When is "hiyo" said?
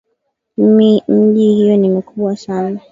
1.53-1.77